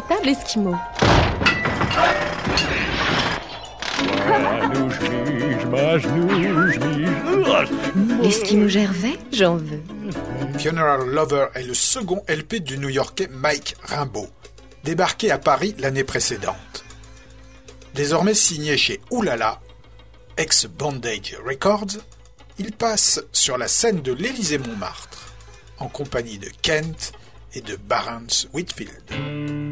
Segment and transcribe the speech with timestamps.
[0.00, 0.76] véritable Esquimau
[8.22, 9.82] L'Esquimau Gervais, j'en veux.
[10.58, 14.28] Funeral Lover est le second LP du New-Yorkais Mike Rimbaud,
[14.84, 16.84] débarqué à Paris l'année précédente.
[17.94, 19.60] Désormais signé chez Oulala,
[20.36, 21.98] ex-Bondage Records,
[22.58, 25.34] il passe sur la scène de l'Élysée-Montmartre,
[25.78, 27.12] en compagnie de Kent
[27.54, 29.69] et de Barnes Whitfield.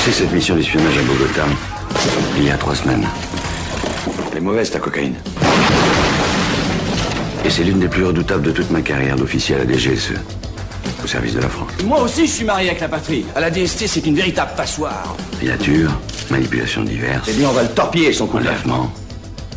[0.00, 1.44] Commencé cette mission d'espionnage à Bogota
[2.38, 3.06] il y a trois semaines.
[4.32, 5.14] Elle est mauvaise ta cocaïne.
[7.44, 10.14] Et c'est l'une des plus redoutables de toute ma carrière d'officier à la DGSE,
[11.04, 11.70] au service de la France.
[11.84, 13.26] Moi aussi, je suis marié avec la patrie.
[13.34, 15.14] À la DST, c'est une véritable passoire.
[15.38, 15.90] Filature,
[16.30, 18.90] manipulation diverses, Eh bien, on va le torpiller, son coup enlèvement,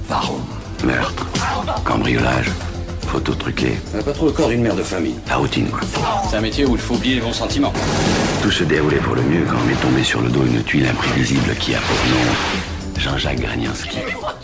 [0.09, 0.39] Varron.
[0.83, 1.25] meurtre,
[1.85, 2.47] cambriolage,
[3.07, 5.15] photos truquées, On n'a pas trop le corps d'une mère de famille.
[5.29, 5.79] la routine quoi.
[6.29, 7.71] C'est un métier où il faut oublier les bons sentiments.
[8.43, 11.55] Tout se déroulait pour le mieux quand m'est tombé sur le dos une tuile imprévisible
[11.61, 13.99] qui a pour nom Jean-Jacques Granianski.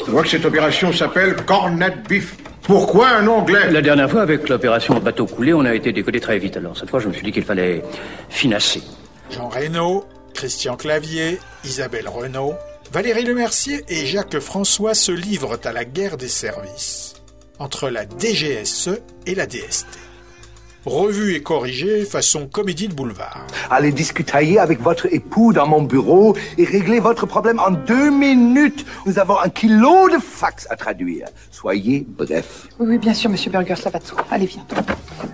[0.05, 2.37] Je vois que cette opération s'appelle Cornet Beef.
[2.61, 6.39] Pourquoi un anglais La dernière fois, avec l'opération bateau coulé, on a été décollé très
[6.39, 6.55] vite.
[6.55, 7.83] Alors cette fois, je me suis dit qu'il fallait
[8.29, 8.81] finasser.
[9.31, 12.53] Jean Reynaud, Christian Clavier, Isabelle Renaud,
[12.93, 17.15] Valérie Lemercier et Jacques François se livrent à la guerre des services
[17.59, 20.08] entre la DGSE et la DST.
[20.85, 23.45] Revue et corrigée façon comédie de boulevard.
[23.69, 28.85] Allez discuter avec votre époux dans mon bureau et régler votre problème en deux minutes.
[29.05, 31.27] Nous avons un kilo de fax à traduire.
[31.51, 32.67] Soyez bref.
[32.79, 34.23] Oui, oui, bien sûr, monsieur Burger, ça va de soi.
[34.31, 34.65] Allez, viens.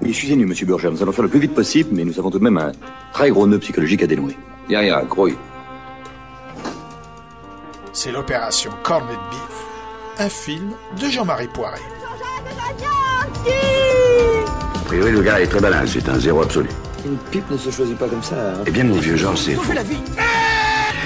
[0.04, 2.44] Excusez-nous, monsieur Burger, nous allons faire le plus vite possible, mais nous avons tout de
[2.44, 2.72] même un
[3.14, 4.36] très gros nœud psychologique à dénouer.
[4.68, 5.30] Ya, ya, gros.
[7.94, 11.80] C'est l'opération Cornet Beef, un film de Jean-Marie Poiré.
[14.86, 16.70] A priori, le gars est très malin, c'est un zéro absolu.
[17.06, 18.36] Une pipe ne se choisit pas comme ça.
[18.36, 18.64] hein.
[18.68, 19.74] Eh bien, mon vieux Georges, c'est faux.
[19.74, 19.98] la vie.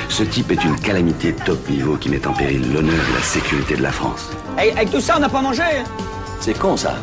[0.10, 3.76] Ce type est une calamité top niveau qui met en péril l'honneur et la sécurité
[3.78, 4.32] de la France.
[4.58, 5.64] avec tout ça, on n'a pas mangé.
[6.42, 6.96] C'est con, ça.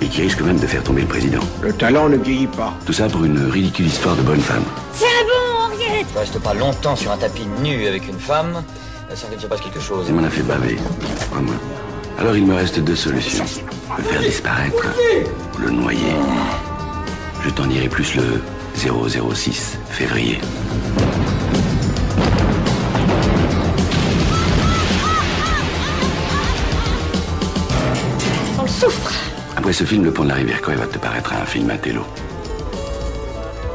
[0.00, 1.38] Et qui risque même de faire tomber le président.
[1.62, 2.74] Le talent ne vieillit pas.
[2.84, 4.64] Tout ça pour une ridicule histoire de bonne femme.
[4.98, 8.62] Tu restes pas longtemps sur un tapis nu avec une femme
[9.14, 10.06] sans qu'il se passe quelque chose.
[10.08, 10.78] Il m'en a fait baver,
[11.30, 11.54] crois-moi.
[12.18, 13.44] Alors il me reste deux solutions.
[13.98, 14.94] Le faire disparaître
[15.54, 16.14] ou le noyer.
[17.44, 18.42] Je t'en dirai plus le
[18.74, 20.40] 006 février.
[28.58, 29.12] On souffre.
[29.56, 31.76] Après ce film, Le Pont de la Rivière Coy va te paraître un film à
[31.76, 32.02] télo.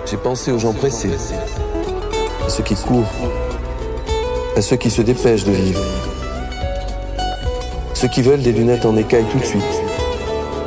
[0.10, 1.12] J'ai pensé aux gens pressés,
[2.46, 3.12] à ceux qui courent,
[4.58, 5.82] à ceux qui se dépêchent de vivre,
[8.02, 9.62] ceux qui veulent des lunettes en écaille tout de suite,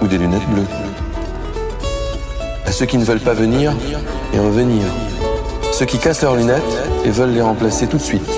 [0.00, 0.68] ou des lunettes bleues,
[2.64, 3.72] à ceux qui ne veulent pas venir
[4.32, 4.84] et en venir,
[5.72, 6.62] ceux qui cassent leurs lunettes
[7.04, 8.30] et veulent les remplacer tout de suite,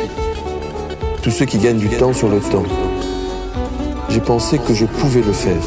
[1.22, 2.62] tous ceux qui gagnent du temps sur le temps.
[4.08, 5.60] J'ai pensé que je pouvais le faire.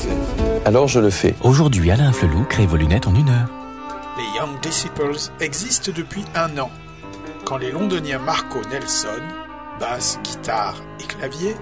[0.65, 1.35] Alors je le fais.
[1.41, 3.49] Aujourd'hui, Alain Flelou crée vos lunettes en une heure.
[4.17, 6.71] Les Young Disciples existent depuis un an,
[7.45, 9.21] quand les londoniens Marco Nelson,
[9.79, 11.55] basse, guitare et clavier,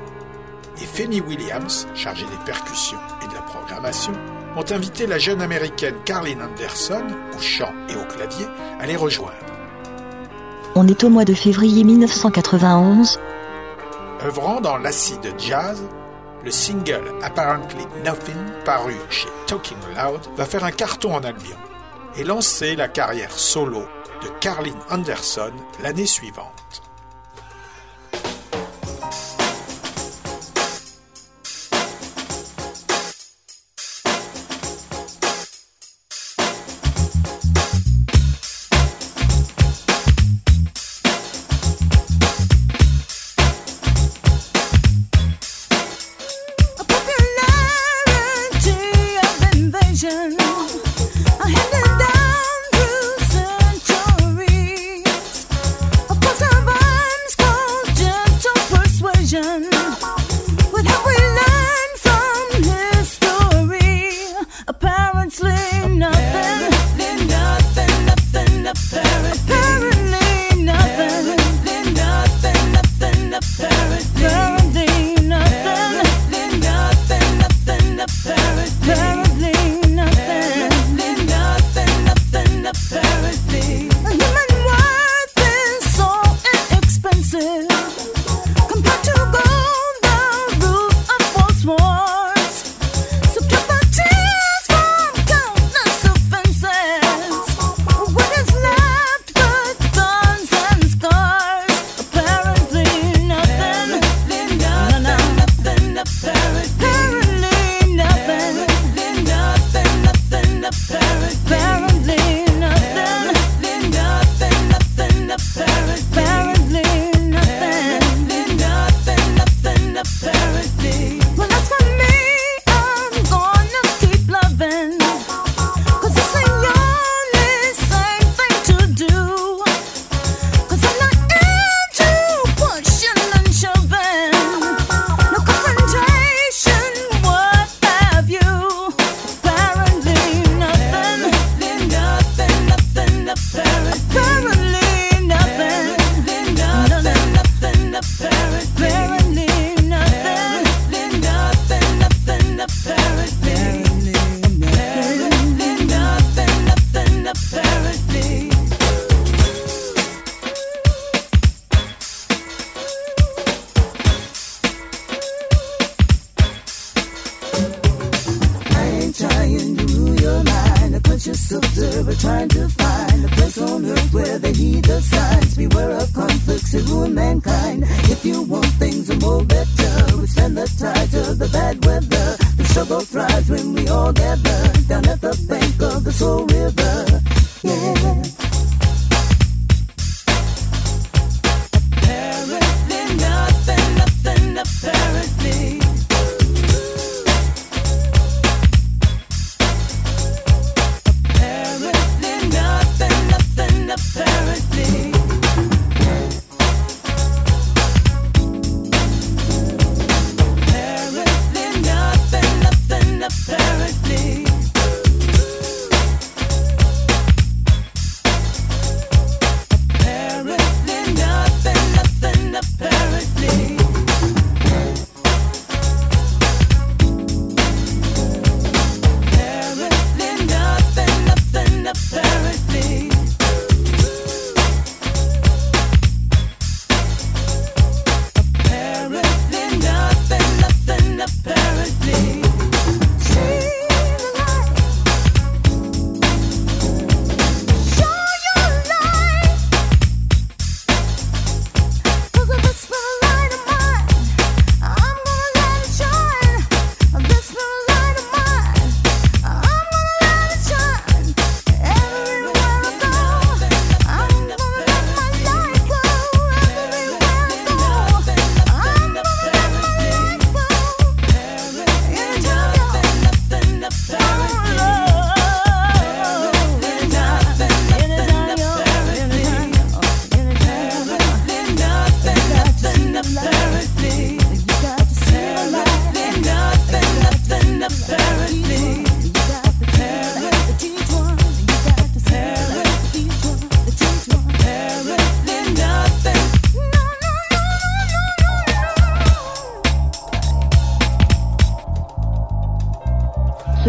[0.81, 4.13] et Femi Williams, chargé des percussions et de la programmation,
[4.55, 7.05] ont invité la jeune américaine Carlin Anderson,
[7.35, 8.45] au chant et au clavier,
[8.79, 9.33] à les rejoindre.
[10.75, 13.19] On est au mois de février 1991.
[14.23, 15.83] Œuvrant dans l'acide jazz,
[16.43, 21.57] le single Apparently Nothing, paru chez Talking Loud, va faire un carton en Albion
[22.15, 23.81] et lancer la carrière solo
[24.23, 26.86] de Carlin Anderson l'année suivante.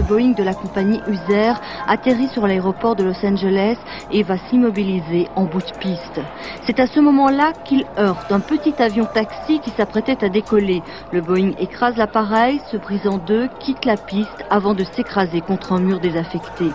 [0.09, 1.53] Boeing de la compagnie User
[1.87, 3.77] atterrit sur l'aéroport de Los Angeles
[4.11, 6.21] et va s'immobiliser en bout de piste.
[6.67, 10.83] C'est à ce moment-là qu'il heurte un petit avion taxi qui s'apprêtait à décoller.
[11.12, 15.73] Le Boeing écrase l'appareil, se brise en deux, quitte la piste avant de s'écraser contre
[15.73, 16.67] un mur désaffecté.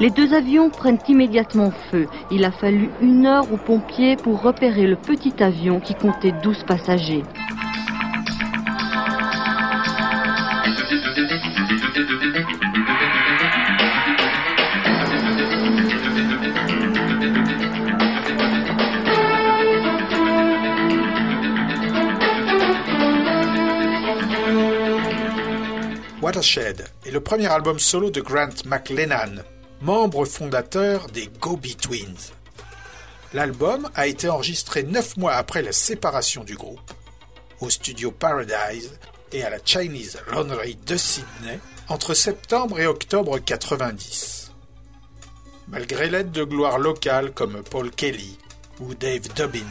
[0.00, 2.06] Les deux avions prennent immédiatement feu.
[2.30, 6.62] Il a fallu une heure aux pompiers pour repérer le petit avion qui comptait 12
[6.62, 7.24] passagers.
[26.28, 29.42] Watershed est le premier album solo de Grant McLennan,
[29.80, 32.34] membre fondateur des Go-Betweens.
[33.32, 36.92] L'album a été enregistré neuf mois après la séparation du groupe,
[37.62, 38.98] au studio Paradise
[39.32, 44.52] et à la Chinese Laundry de Sydney entre septembre et octobre 90.
[45.68, 48.36] Malgré l'aide de gloire locales comme Paul Kelly
[48.80, 49.64] ou Dave Dobbin,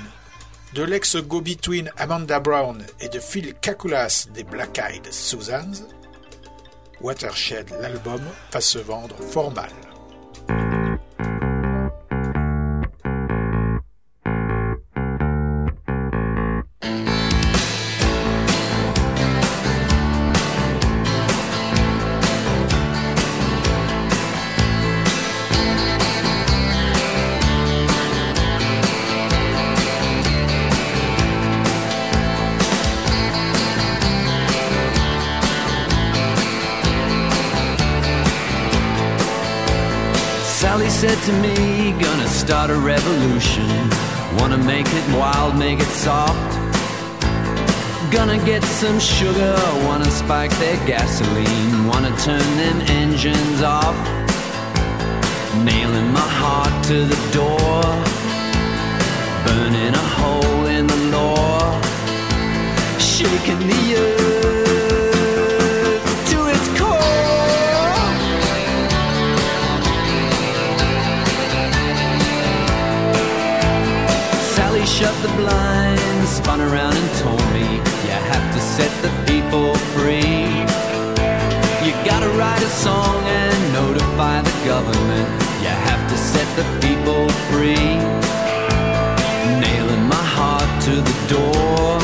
[0.74, 5.86] de l'ex-go-between Amanda Brown et de Phil Kakulas des Black Eyed Susans,
[7.02, 9.87] Watershed, l'album, va se vendre fort mal.
[41.02, 43.70] Said to me, gonna start a revolution.
[44.40, 46.52] Wanna make it wild, make it soft.
[48.12, 51.86] Gonna get some sugar, wanna spike their gasoline.
[51.86, 53.96] Wanna turn them engines off.
[55.64, 57.84] Nailing my heart to the door.
[59.46, 61.80] Burning a hole in the law.
[62.98, 64.57] Shaking the earth
[74.98, 77.68] shut the blinds, spun around and told me,
[78.08, 80.48] You have to set the people free.
[81.86, 85.28] You gotta write a song and notify the government.
[85.62, 87.94] You have to set the people free.
[89.62, 92.00] Nailing my heart to the door,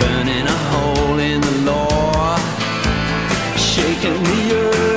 [0.00, 2.36] burning a hole in the law,
[3.56, 4.95] shaking the earth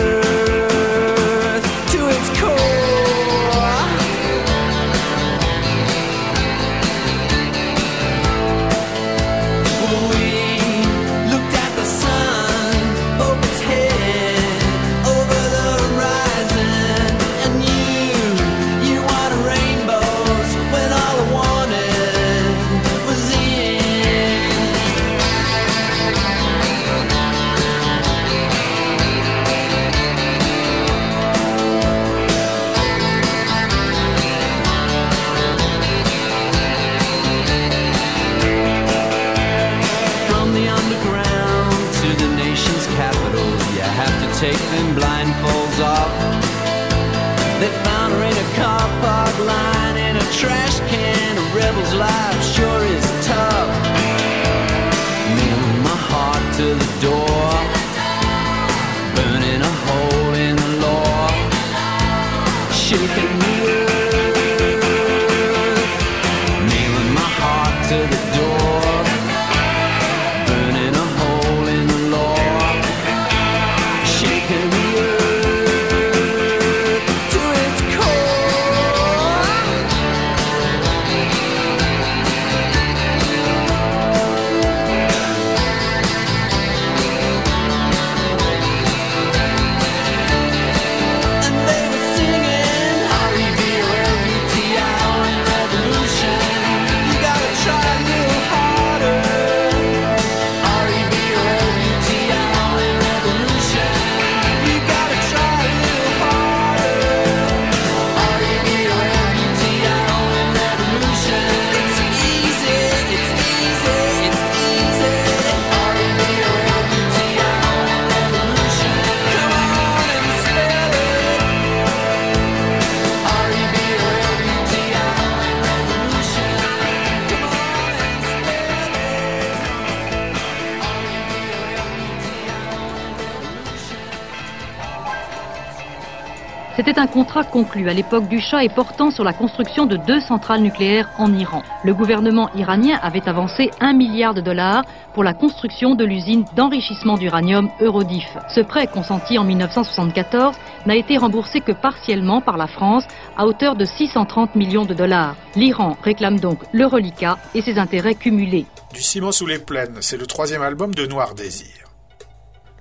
[136.80, 140.22] C'était un contrat conclu à l'époque du Shah et portant sur la construction de deux
[140.22, 141.62] centrales nucléaires en Iran.
[141.84, 147.18] Le gouvernement iranien avait avancé un milliard de dollars pour la construction de l'usine d'enrichissement
[147.18, 148.30] d'uranium Eurodif.
[148.48, 153.04] Ce prêt consenti en 1974 n'a été remboursé que partiellement par la France
[153.36, 155.36] à hauteur de 630 millions de dollars.
[155.58, 158.68] L'Iran réclame donc le reliquat et ses intérêts cumulés.
[158.94, 161.89] Du ciment sous les plaines, c'est le troisième album de Noir Désir.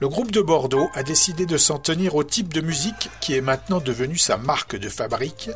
[0.01, 3.41] Le groupe de Bordeaux a décidé de s'en tenir au type de musique qui est
[3.41, 5.51] maintenant devenu sa marque de fabrique,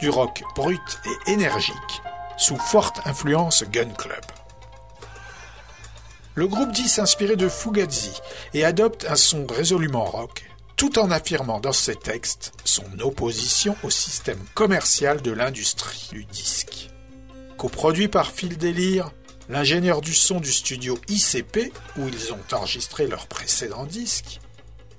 [0.00, 0.80] du rock brut
[1.26, 2.02] et énergique,
[2.38, 4.24] sous forte influence Gun Club.
[6.34, 8.18] Le groupe dit s'inspirer de Fugazi
[8.54, 13.90] et adopte un son résolument rock, tout en affirmant dans ses textes son opposition au
[13.90, 16.88] système commercial de l'industrie du disque.
[17.58, 19.10] Coproduit par Phil Délire,
[19.52, 24.40] l'ingénieur du son du studio ICP, où ils ont enregistré leur précédent disque,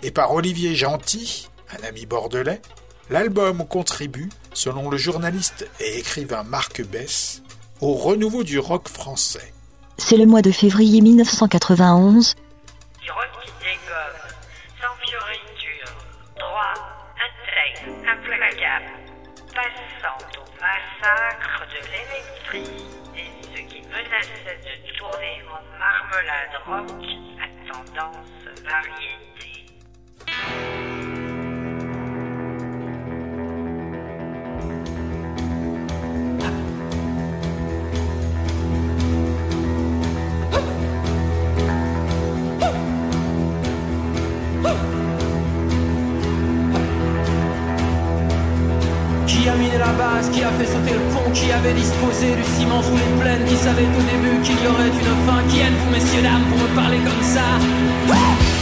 [0.03, 2.61] et par Olivier Gentil, un ami bordelais,
[3.09, 7.41] l'album contribue, selon le journaliste et écrivain Marc Bess,
[7.81, 9.53] au renouveau du rock français.
[9.97, 12.35] C'est le mois de février 1991.
[13.01, 14.21] Du rock qui dégomme,
[14.79, 15.97] sans fioriture,
[16.37, 16.75] droit,
[17.17, 18.91] intègre, implacable,
[19.47, 21.79] passant au massacre de
[22.51, 22.92] ce
[24.21, 26.91] de tourner en marmelade rock
[27.41, 29.65] à tendance variété.
[51.33, 54.87] Qui avait disposé du ciment sous les plaines, qui savait au début qu'il y aurait
[54.87, 55.41] une fin.
[55.49, 58.52] Qui êtes-vous, messieurs, dames, pour me parler comme ça?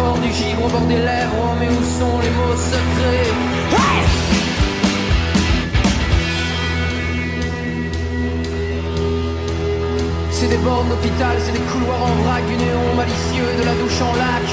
[0.00, 3.30] Encore, du givre au bord des lèvres mais où sont les mots secrets
[10.30, 14.00] C'est des bornes d'hôpital, c'est des couloirs en vrac Du néon malicieux, de la douche
[14.00, 14.46] en lac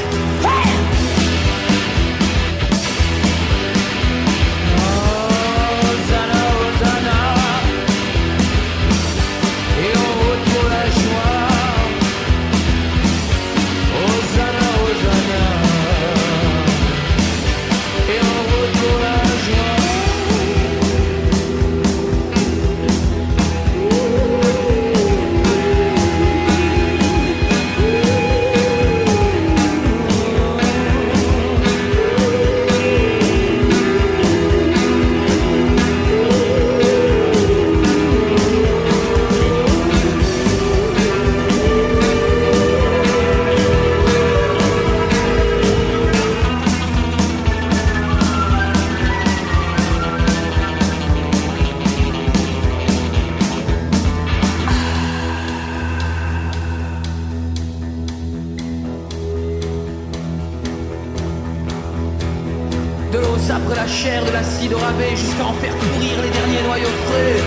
[65.16, 67.42] jusqu'à en faire pourrir les derniers noyaux frais.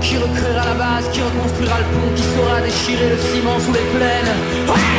[0.00, 3.86] Qui recréera la base, qui reconstruira le pont, qui saura déchirer le ciment sous les
[3.96, 4.34] plaines.
[4.68, 4.96] Ouais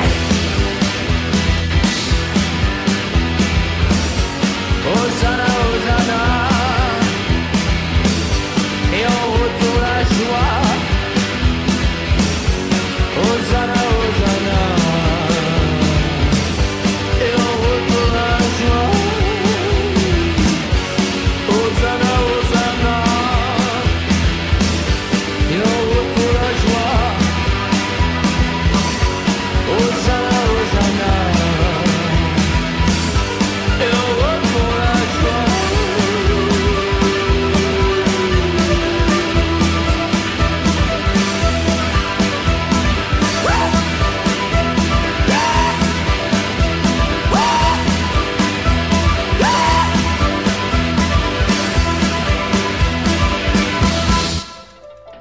[4.90, 6.24] Hosanna, Hosanna
[8.94, 10.58] Et en route la joie
[13.22, 13.77] Hosanna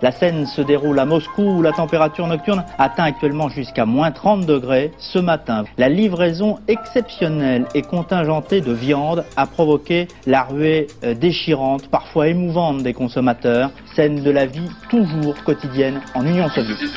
[0.07, 4.47] La scène se déroule à Moscou où la température nocturne atteint actuellement jusqu'à moins 30
[4.47, 5.64] degrés ce matin.
[5.79, 12.85] La livraison exceptionnelle et contingentée de viande a provoqué la ruée euh, déchirante, parfois émouvante
[12.85, 16.88] des consommateurs, scène de la vie toujours quotidienne en Union soviétique.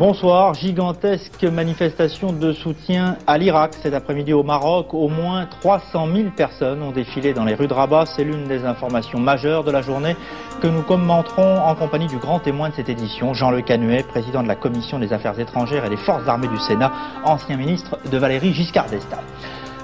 [0.00, 4.94] Bonsoir, gigantesque manifestation de soutien à l'Irak cet après-midi au Maroc.
[4.94, 8.06] Au moins 300 000 personnes ont défilé dans les rues de Rabat.
[8.06, 10.16] C'est l'une des informations majeures de la journée
[10.62, 14.42] que nous commenterons en compagnie du grand témoin de cette édition, Jean Le Canuet, président
[14.42, 16.92] de la Commission des Affaires étrangères et des Forces armées du Sénat,
[17.26, 19.20] ancien ministre de Valérie Giscard d'Estaing.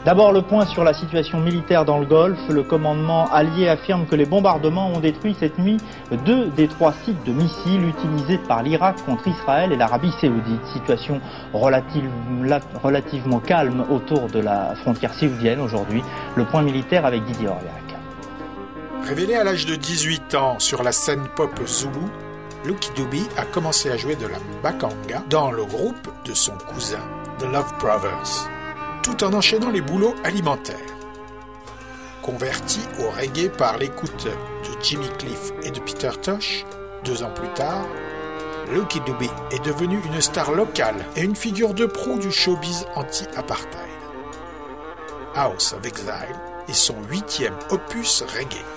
[0.06, 2.38] D'abord le point sur la situation militaire dans le Golfe.
[2.48, 5.78] Le commandement allié affirme que les bombardements ont détruit cette nuit
[6.24, 10.64] deux des trois sites de missiles utilisés par l'Irak contre Israël et l'Arabie saoudite.
[10.72, 11.20] Situation
[11.52, 12.08] relative-
[12.44, 16.04] la- relativement calme autour de la frontière saoudienne aujourd'hui.
[16.36, 17.96] Le point militaire avec Didier Aurillac.
[19.08, 21.90] Révélé à l'âge de 18 ans sur la scène pop Zulu,
[22.64, 27.02] Lucky Dube a commencé à jouer de la bakanga dans le groupe de son cousin,
[27.38, 28.48] The Love Brothers,
[29.06, 30.76] tout en enchaînant les boulots alimentaires.
[32.22, 36.66] Converti au reggae par l'écoute de Jimmy Cliff et de Peter Tosh,
[37.04, 37.86] deux ans plus tard,
[38.72, 44.00] Lucky Dube est devenu une star locale et une figure de proue du showbiz anti-apartheid.
[45.36, 48.75] House of Exile est son huitième opus reggae.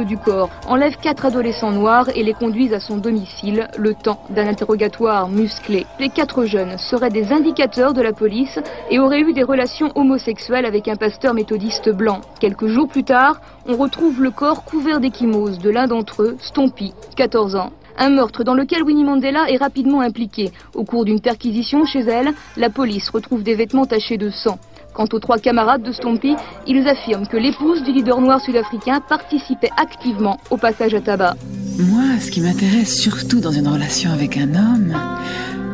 [0.00, 4.46] Du corps enlèvent quatre adolescents noirs et les conduisent à son domicile, le temps d'un
[4.46, 5.86] interrogatoire musclé.
[6.00, 8.58] Les quatre jeunes seraient des indicateurs de la police
[8.90, 12.20] et auraient eu des relations homosexuelles avec un pasteur méthodiste blanc.
[12.40, 16.94] Quelques jours plus tard, on retrouve le corps couvert d'échymose de l'un d'entre eux, Stompy,
[17.16, 17.70] 14 ans.
[17.98, 20.50] Un meurtre dans lequel Winnie Mandela est rapidement impliquée.
[20.74, 24.58] Au cours d'une perquisition chez elle, la police retrouve des vêtements tachés de sang.
[24.94, 29.70] Quant aux trois camarades de Stompy, ils affirment que l'épouse du leader noir sud-africain participait
[29.78, 31.34] activement au passage à tabac.
[31.78, 34.94] Moi, ce qui m'intéresse surtout dans une relation avec un homme,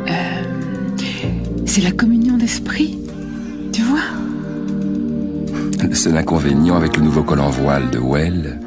[0.09, 0.43] euh,
[1.67, 2.99] c'est la communion d'esprit.
[3.73, 3.99] Tu vois
[5.83, 8.61] Le seul inconvénient avec le nouveau col en voile de Well,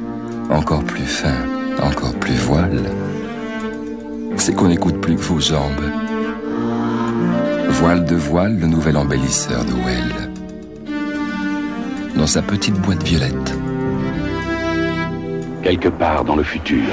[0.50, 1.46] encore plus fin,
[1.82, 2.82] encore plus voile,
[4.36, 5.90] c'est qu'on n'écoute plus que vos jambes.
[7.70, 10.31] Voile de voile, le nouvel embellisseur de Well.
[12.14, 13.54] Dans sa petite boîte violette.
[15.62, 16.84] Quelque part dans le futur.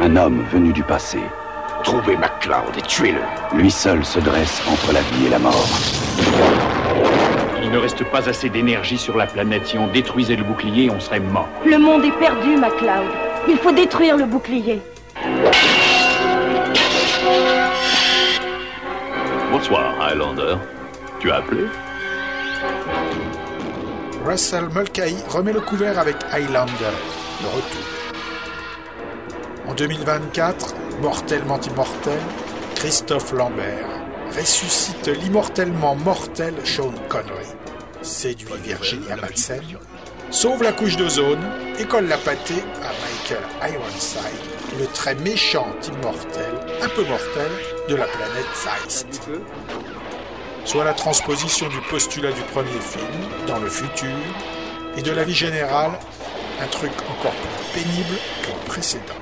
[0.00, 1.18] Un homme venu du passé.
[1.82, 3.20] Trouvez MacLeod et tuez-le.
[3.56, 5.68] Lui seul se dresse entre la vie et la mort.
[7.62, 9.66] Il ne reste pas assez d'énergie sur la planète.
[9.66, 11.48] Si on détruisait le bouclier, on serait mort.
[11.64, 13.06] Le monde est perdu, MacLeod.
[13.48, 14.80] Il faut détruire le bouclier.
[19.68, 20.58] Bonsoir, Highlander.
[21.18, 21.64] Tu as appelé
[24.24, 26.94] Russell Mulcahy remet le couvert avec Highlander,
[27.42, 27.82] le retour.
[29.66, 32.20] En 2024, mortellement immortel,
[32.76, 33.88] Christophe Lambert
[34.38, 37.48] ressuscite l'immortellement mortel Sean Connery,
[38.02, 39.62] séduit Virginia Madsen,
[40.30, 41.42] sauve la couche d'ozone
[41.80, 47.50] et colle la pâtée à Michael Ironside, le très méchant immortel, un peu mortel,
[47.88, 49.30] de la planète Zeist.
[50.64, 53.06] Soit la transposition du postulat du premier film,
[53.46, 54.16] dans le futur,
[54.96, 55.92] et de la vie générale,
[56.60, 59.14] un truc encore plus pénible que le précédent.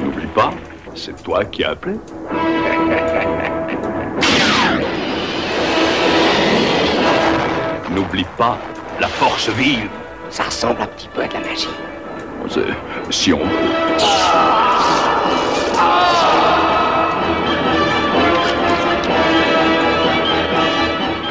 [0.00, 0.52] N'oublie pas,
[0.94, 1.94] c'est toi qui as appelé.
[7.90, 8.56] N'oublie pas,
[9.00, 9.88] la force vive.
[10.28, 11.66] Ça ressemble un petit peu à de la magie.
[12.48, 12.60] C'est-
[13.10, 13.46] Si on peut.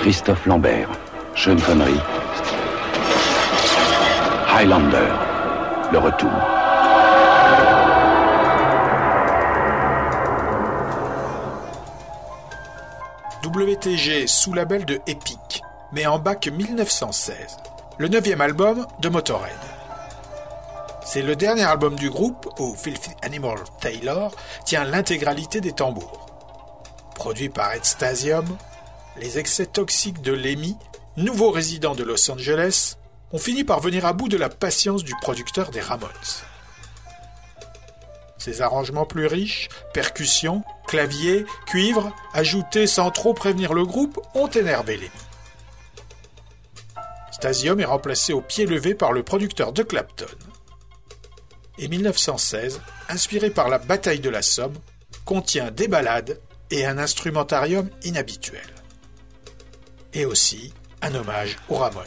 [0.02, 0.89] Christophe Lambert,
[1.36, 2.00] Sean Connery,
[4.48, 5.12] Highlander,
[5.91, 6.32] le retour.
[13.43, 17.58] WTG sous label de Epic, mais en bac 1916.
[17.98, 19.52] Le neuvième album de Motorhead.
[21.12, 24.32] C'est le dernier album du groupe où Filthy Animal Taylor
[24.63, 26.28] tient l'intégralité des tambours.
[27.15, 28.45] Produit par Ed Stasium,
[29.17, 30.78] les excès toxiques de Lemmy,
[31.17, 32.98] nouveau résident de Los Angeles,
[33.32, 36.12] ont fini par venir à bout de la patience du producteur des Ramones.
[38.38, 44.98] Ces arrangements plus riches, percussions, claviers, cuivres, ajoutés sans trop prévenir le groupe, ont énervé
[44.98, 45.10] Lemmy.
[47.32, 50.28] Stasium est remplacé au pied levé par le producteur de Clapton.
[51.81, 54.75] Et 1916, inspiré par la bataille de la Somme,
[55.23, 56.37] contient des ballades
[56.71, 58.67] et un instrumentarium inhabituel.
[60.13, 62.03] Et aussi un hommage aux Ramones.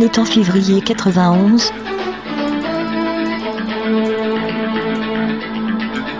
[0.00, 1.72] On est en février 91.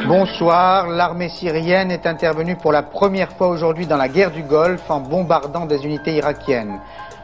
[0.06, 4.90] Bonsoir, l'armée syrienne est intervenue pour la première fois aujourd'hui dans la guerre du Golfe
[4.90, 6.78] en bombardant des unités irakiennes.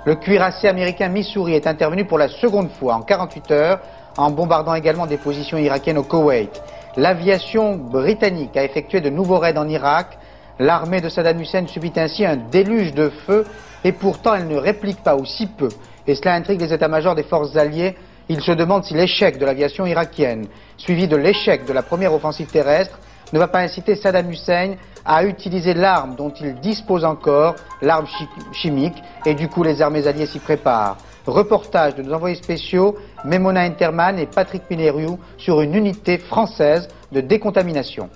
[0.06, 3.80] Le cuirassé américain Missouri est intervenu pour la seconde fois en 48 heures
[4.16, 6.62] en bombardant également des positions irakiennes au Koweït.
[6.96, 10.16] L'aviation britannique a effectué de nouveaux raids en Irak.
[10.58, 13.44] L'armée de Saddam Hussein subit ainsi un déluge de feu
[13.84, 15.68] et pourtant elle ne réplique pas ou si peu.
[16.06, 17.96] Et cela intrigue les états-majors des forces alliées.
[18.28, 20.46] Ils se demandent si l'échec de l'aviation irakienne,
[20.76, 22.98] suivi de l'échec de la première offensive terrestre,
[23.32, 28.28] ne va pas inciter Saddam Hussein à utiliser l'arme dont il dispose encore, l'arme chi-
[28.52, 30.96] chimique, et du coup les armées alliées s'y préparent.
[31.26, 37.20] Reportage de nos envoyés spéciaux, Memona Interman et Patrick Mineriou sur une unité française de
[37.20, 38.08] décontamination.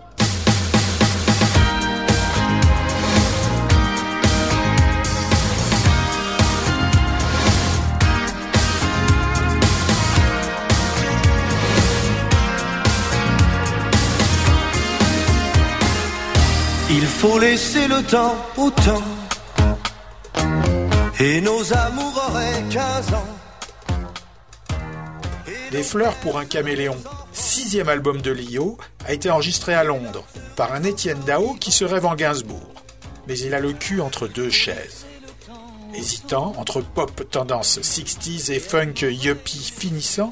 [17.21, 19.03] Faut laisser le temps au temps.
[21.21, 23.29] Et nos amours auraient 15 ans.
[25.71, 26.97] Des fleurs pour un caméléon,
[27.31, 30.25] sixième album de Lio, a été enregistré à Londres
[30.57, 32.73] par un Étienne Dao qui se rêve en Gainsbourg.
[33.29, 35.05] Mais il a le cul entre deux chaises.
[35.95, 40.31] Hésitant entre pop tendance 60s et funk yuppie finissant,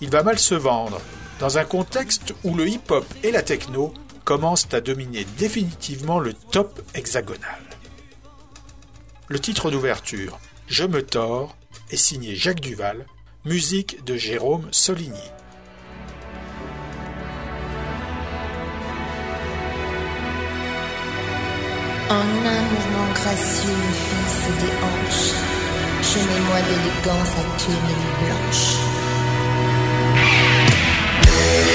[0.00, 1.00] il va mal se vendre
[1.40, 3.92] dans un contexte où le hip-hop et la techno
[4.24, 7.60] commencent à dominer définitivement le top hexagonal.
[9.28, 11.56] Le titre d'ouverture, Je me tords,
[11.90, 13.06] est signé Jacques Duval,
[13.44, 15.30] musique de Jérôme Soligny.
[31.36, 31.74] Yeah.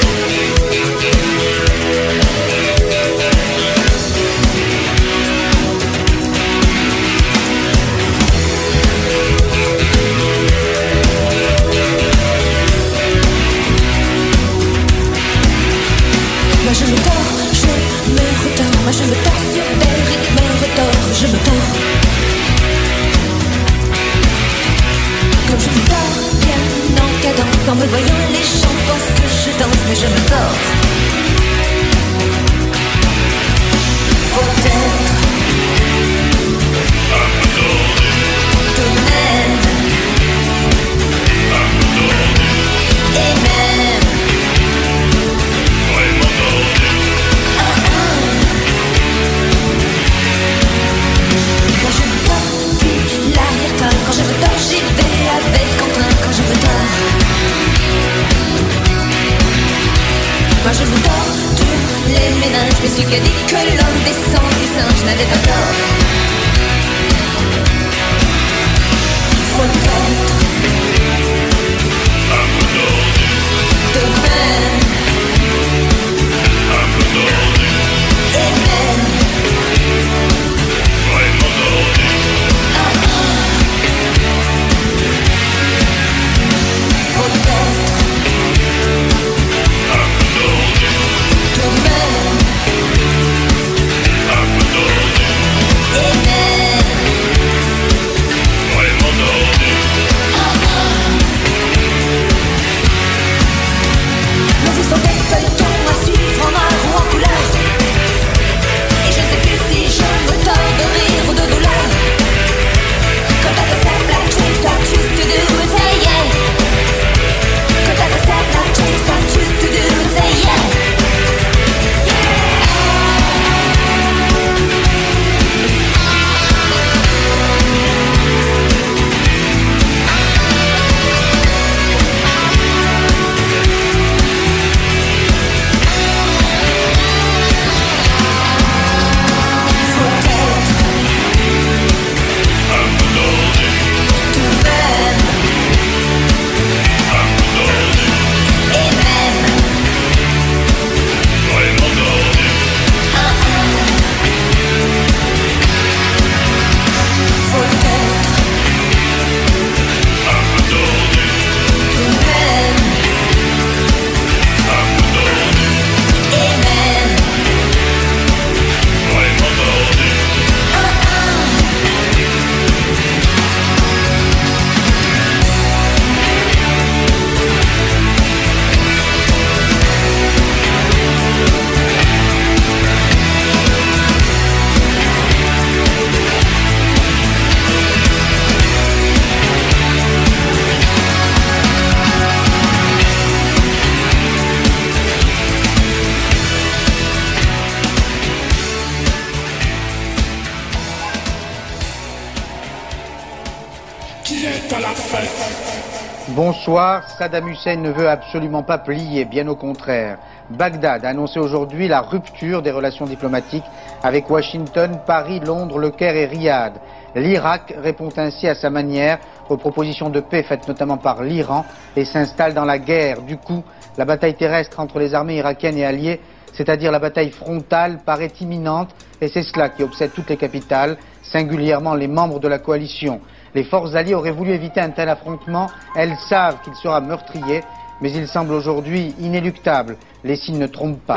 [207.20, 210.20] Saddam Hussein ne veut absolument pas plier, bien au contraire.
[210.51, 213.65] Bagdad a annoncé aujourd'hui la rupture des relations diplomatiques
[214.01, 216.76] avec Washington, Paris, Londres, Le Caire et Riyad.
[217.15, 221.65] L'Irak répond ainsi à sa manière aux propositions de paix faites notamment par l'Iran
[221.97, 223.22] et s'installe dans la guerre.
[223.24, 223.65] Du coup,
[223.97, 226.22] la bataille terrestre entre les armées irakiennes et alliées,
[226.53, 231.95] c'est-à-dire la bataille frontale, paraît imminente et c'est cela qui obsède toutes les capitales, singulièrement
[231.95, 233.20] les membres de la coalition.
[233.55, 237.61] Les forces alliées auraient voulu éviter un tel affrontement, elles savent qu'il sera meurtrier,
[238.01, 239.97] mais il semble aujourd'hui inéluctable.
[240.23, 241.15] Les signes ne trompent pas.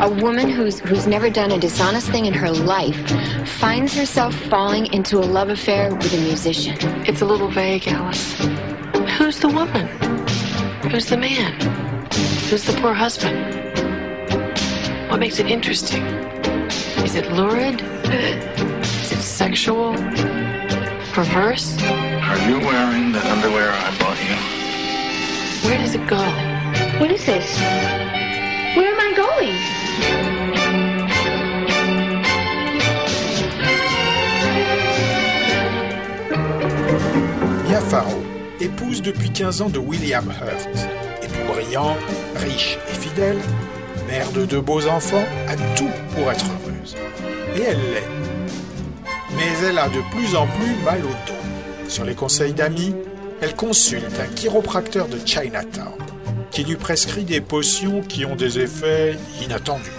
[0.00, 2.96] A woman who's who's never done a dishonest thing in her life
[3.46, 6.76] finds herself falling into a love affair with a musician.
[7.06, 8.34] It's a little vague, Alice.
[9.16, 9.86] Who's the woman?
[10.90, 11.52] Who's the man?
[12.50, 13.38] Who's the poor husband?
[15.10, 16.33] What makes it interesting?
[17.14, 17.80] Is it lurid?
[18.10, 19.94] Is it sexual?
[21.12, 21.80] Perverse?
[21.80, 24.34] Are you wearing the underwear I bought you?
[25.62, 26.18] Where does it go?
[26.98, 27.56] What is this?
[28.74, 29.54] Where am I going?
[37.68, 38.24] Mia Farrow,
[38.58, 40.68] épouse depuis 15 ans de William Hurt,
[41.22, 41.96] époux brillant,
[42.34, 43.38] riche et fidèle,
[44.08, 46.44] mère de deux beaux enfants, a tout pour être
[47.56, 48.08] Et elle l'est.
[49.36, 51.88] Mais elle a de plus en plus mal au dos.
[51.88, 52.94] Sur les conseils d'amis,
[53.40, 55.92] elle consulte un chiropracteur de Chinatown
[56.50, 59.90] qui lui prescrit des potions qui ont des effets inattendus.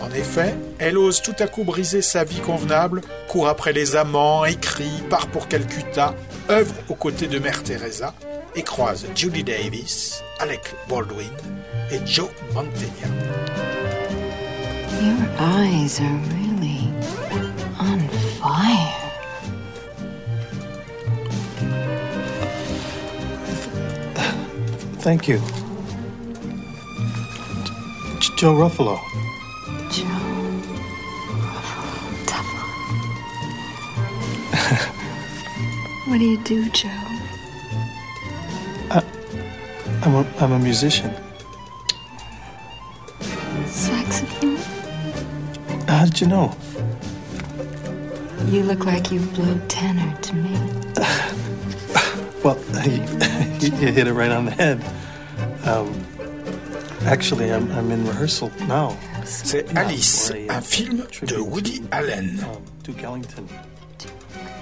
[0.00, 4.44] En effet, elle ose tout à coup briser sa vie convenable, court après les amants,
[4.44, 6.14] écrit, part pour Calcutta,
[6.50, 8.14] œuvre aux côtés de Mère Teresa
[8.56, 11.30] et croise Julie Davis, Alec Baldwin
[11.90, 13.61] et Joe Mantegna.
[15.02, 16.86] Your eyes are really
[17.78, 17.98] on
[18.38, 18.98] fire.
[25.00, 25.38] Thank you.
[28.20, 28.96] J- Joe Ruffalo.
[29.90, 30.04] Joe
[32.22, 32.62] Ruffalo.
[36.08, 36.88] what do you do, Joe?
[40.04, 41.12] I'm a, I'm a musician.
[46.02, 46.52] How did you know?
[48.48, 50.58] You look like you blow tenor to me.
[52.42, 54.82] Well, you, you hit it right on the head.
[55.64, 56.04] Um,
[57.02, 58.98] actually, I'm, I'm in rehearsal now.
[59.24, 62.44] C'est Alice, un film de Woody Allen.
[62.82, 63.48] Duke Ellington.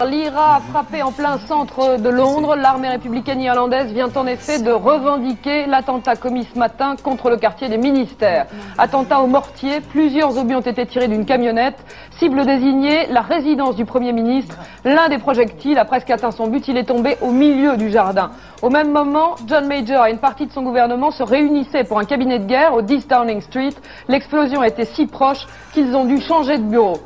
[0.07, 2.57] L'IRA a frappé en plein centre de Londres.
[2.57, 7.68] L'armée républicaine irlandaise vient en effet de revendiquer l'attentat commis ce matin contre le quartier
[7.68, 8.46] des ministères.
[8.78, 11.76] Attentat au mortier, plusieurs obus ont été tirés d'une camionnette.
[12.18, 14.57] Cible désignée, la résidence du Premier ministre.
[14.86, 18.30] L'un des projectiles a presque atteint son but, il est tombé au milieu du jardin.
[18.62, 22.05] Au même moment, John Major et une partie de son gouvernement se réunissaient pour un
[22.05, 23.74] cabinet de guerre au 10 Downing Street.
[24.09, 26.96] L'explosion était si proche qu'ils ont dû changer de bureau.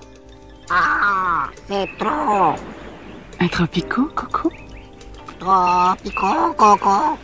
[0.71, 2.55] Ah, c'est trop.
[3.41, 4.51] Un tropico, Coco
[5.39, 7.19] Tropico, coco.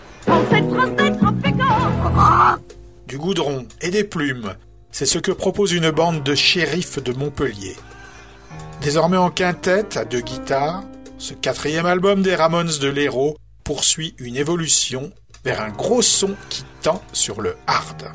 [3.06, 4.54] Du goudron et des plumes,
[4.90, 7.76] c'est ce que propose une bande de shérifs de Montpellier.
[8.82, 10.82] Désormais en quintette à deux guitares,
[11.18, 15.12] ce quatrième album des Ramones de l'Hérault poursuit une évolution
[15.44, 18.10] vers un gros son qui tend sur le hard.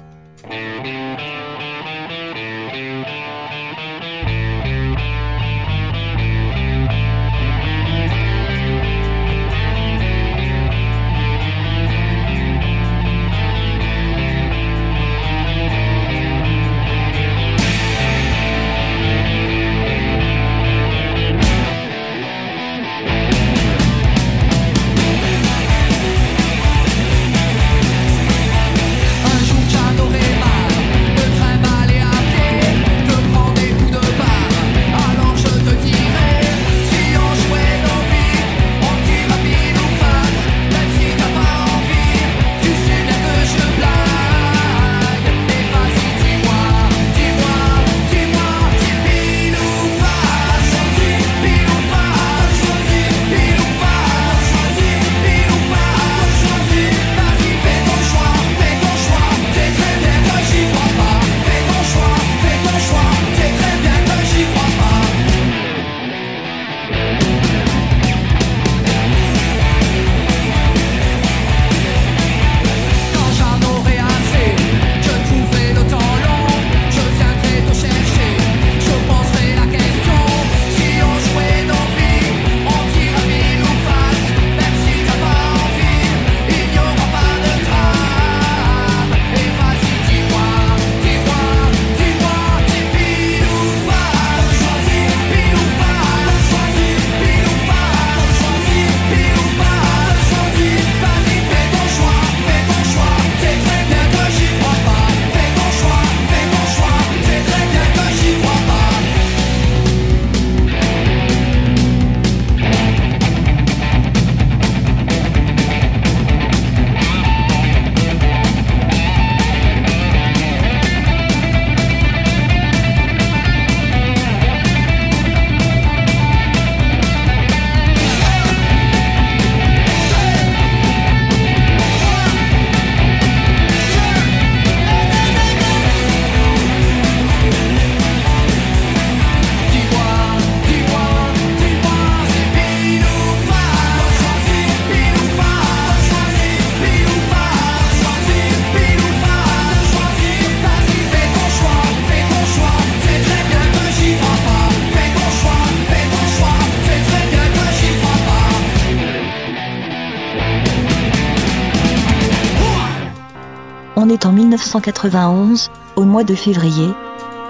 [164.75, 166.89] 1991, au mois de février,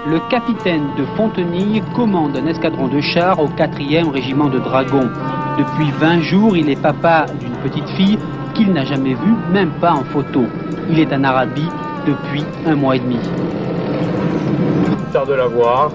[0.06, 5.10] Le capitaine de Fontenille commande un escadron de chars au 4e régiment de dragons.
[5.58, 8.16] Depuis 20 jours, il est papa d'une petite fille
[8.54, 10.44] qu'il n'a jamais vue, même pas en photo.
[10.88, 11.68] Il est en Arabie
[12.06, 13.18] depuis un mois et demi.
[15.12, 15.90] tard de la voir,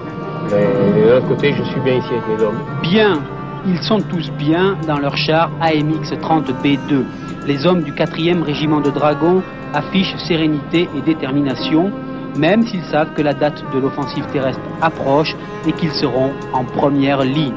[0.50, 0.66] mais
[1.08, 2.60] d'un côté, je suis bien ici avec mes hommes.
[2.82, 3.22] Bien,
[3.66, 7.04] ils sont tous bien dans leur char AMX 30B2.
[7.46, 9.42] Les hommes du 4e régiment de dragons
[9.74, 11.92] affichent sérénité et détermination,
[12.36, 15.34] même s'ils savent que la date de l'offensive terrestre approche
[15.66, 17.54] et qu'ils seront en première ligne.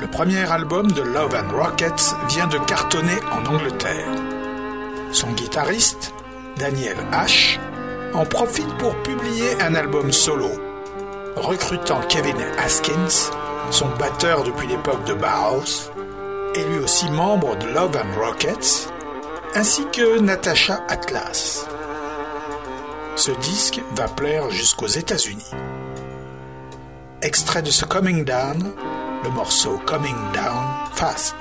[0.00, 4.08] Le premier album de Love and Rockets vient de cartonner en Angleterre.
[5.12, 6.14] Son guitariste,
[6.58, 7.58] Daniel H.,
[8.14, 10.48] en profite pour publier un album solo,
[11.36, 13.30] recrutant Kevin Haskins,
[13.70, 15.92] son batteur depuis l'époque de Bauhaus,
[16.54, 18.90] et lui aussi membre de Love and Rockets,
[19.54, 21.66] ainsi que Natasha Atlas.
[23.16, 25.50] Ce disque va plaire jusqu'aux États-Unis.
[27.22, 28.72] Extrait de ce Coming Down,
[29.24, 31.34] le morceau Coming Down Fast.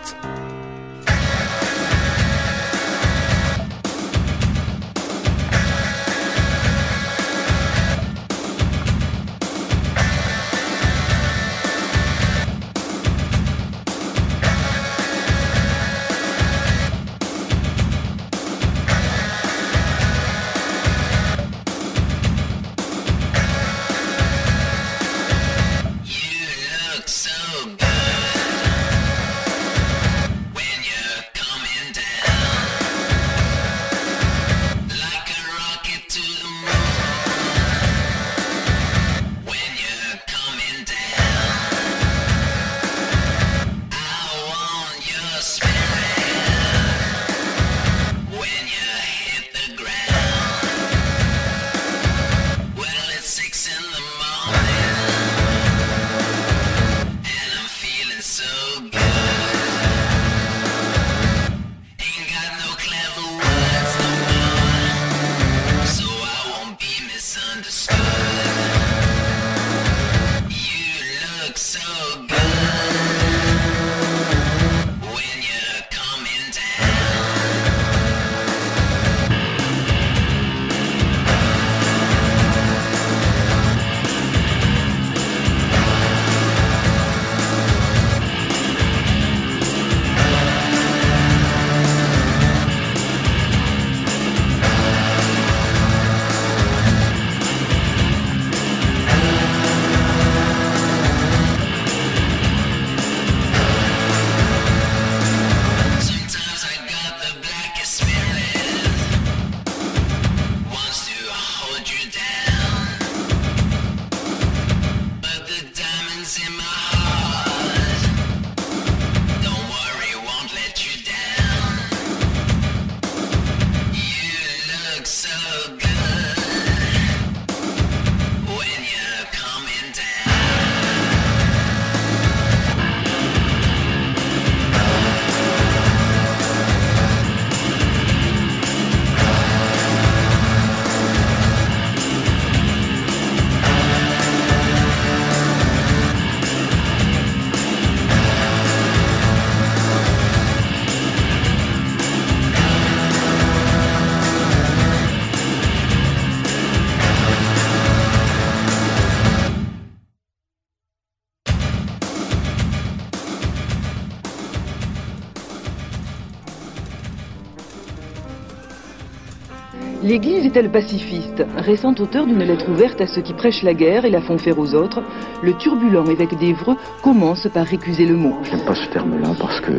[170.09, 171.45] L'Église est-elle pacifiste?
[171.55, 174.57] Récent auteur d'une lettre ouverte à ceux qui prêchent la guerre et la font faire
[174.57, 175.03] aux autres,
[175.43, 178.35] le turbulent évêque d'Évreux commence par récuser le mot.
[178.41, 179.71] J'aime pas ce terme-là parce que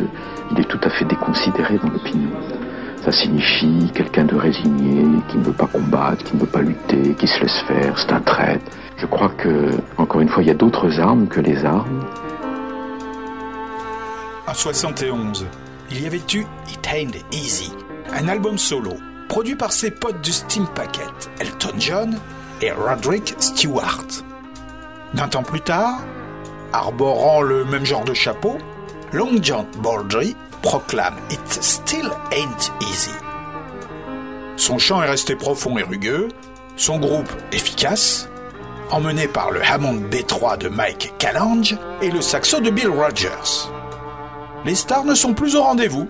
[0.51, 2.29] il est tout à fait déconsidéré dans l'opinion.
[3.03, 7.13] Ça signifie quelqu'un de résigné, qui ne veut pas combattre, qui ne veut pas lutter,
[7.15, 8.63] qui se laisse faire, c'est un traître.
[8.95, 12.05] Je crois que, encore une fois, il y a d'autres armes que les armes.
[14.47, 15.45] En 71,
[15.91, 17.73] il y avait eu It Ain't Easy,
[18.13, 18.93] un album solo,
[19.31, 22.19] produit par ses potes du Steam Packet, Elton John
[22.61, 24.25] et Roderick Stewart.
[25.13, 26.01] D'un temps plus tard,
[26.73, 28.57] arborant le même genre de chapeau,
[29.13, 33.13] Long John Baldry proclame It Still Ain't Easy.
[34.57, 36.27] Son chant est resté profond et rugueux,
[36.75, 38.27] son groupe efficace,
[38.89, 43.69] emmené par le Hammond B3 de Mike Callange et le saxo de Bill Rogers.
[44.65, 46.09] Les stars ne sont plus au rendez-vous,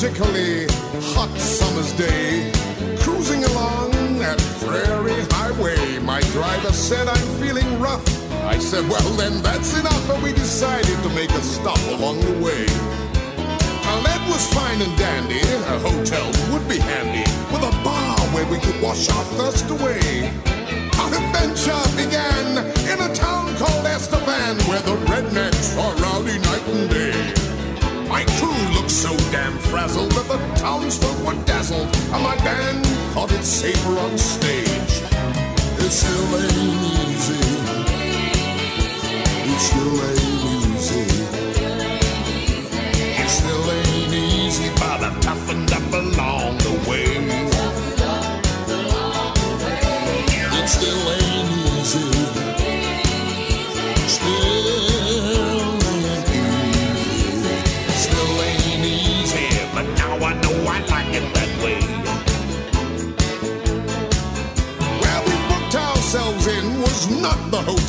[0.00, 0.64] particularly
[1.12, 2.50] hot summer's day.
[3.00, 8.02] Cruising along that prairie highway, my driver said, I'm feeling rough.
[8.48, 12.32] I said, well then that's enough, and we decided to make a stop along the
[12.40, 12.64] way.
[13.84, 18.46] Now that was fine and dandy, a hotel would be handy, with a bar where
[18.46, 20.32] we could wash our thirst away.
[20.96, 22.56] Our adventure began
[22.88, 27.39] in a town called Estevan, where the rednecks are rowdy night and day.
[28.10, 32.84] My crew looked so damn frazzled that the townsfolk were dazzled, and my band
[33.14, 34.94] thought it safer on stage.
[35.78, 36.52] It still ain't
[37.06, 37.40] easy.
[39.52, 40.42] It still ain't
[40.74, 41.06] easy.
[43.22, 47.06] It still ain't easy, but I've toughened up along the way.
[50.58, 51.19] It still ain't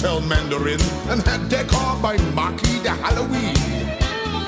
[0.02, 3.54] Hotel Mandarin and had decor by Marquis de Halloween.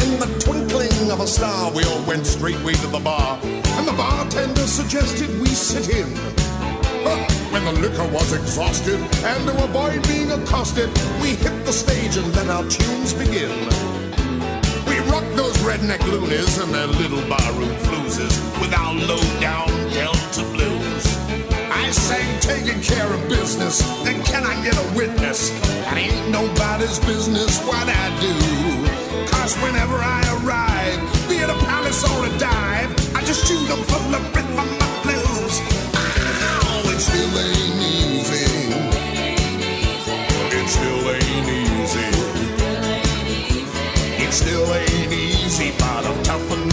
[0.02, 3.94] In the twinkling of a star, we all went straightway to the bar, and the
[3.94, 6.12] bartender suggested we sit in.
[7.04, 10.90] But when the liquor was exhausted, and to avoid being accosted,
[11.22, 13.54] we hit the stage and let our tunes begin.
[14.90, 20.63] We rocked those redneck loonies and their little barroom fluses with our low-down Delta blues.
[21.94, 25.52] I sang taking care of business, Then can I get a witness?
[25.86, 28.34] That ain't nobody's business what I do.
[29.30, 30.98] Cause whenever I arrive,
[31.30, 34.70] be it a palace or a dive, I just shoot them from the rhythm of
[34.82, 35.56] my blues.
[35.94, 38.50] Ow, it still ain't easy.
[40.50, 42.10] It still ain't easy.
[44.18, 46.73] It still ain't easy, but I'm toughened